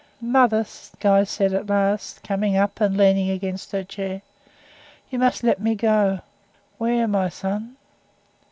[0.19, 0.65] "Mother,"
[0.99, 4.23] Guy said at last, coming up and leaning against her chair,
[5.11, 6.21] "you must let me go."
[6.79, 7.77] "Where, my son?"